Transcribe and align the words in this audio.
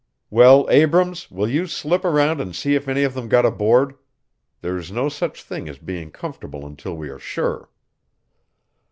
"Well, 0.31 0.67
Abrams, 0.71 1.29
will 1.29 1.47
you 1.47 1.67
slip 1.67 2.03
around 2.03 2.41
and 2.41 2.55
see 2.55 2.73
if 2.73 2.87
any 2.87 3.03
of 3.03 3.13
them 3.13 3.27
got 3.29 3.45
aboard? 3.45 3.93
There's 4.61 4.91
no 4.91 5.09
such 5.09 5.43
thing 5.43 5.69
as 5.69 5.77
being 5.77 6.09
comfortable 6.09 6.65
until 6.65 6.97
we 6.97 7.09
are 7.09 7.19
sure." 7.19 7.69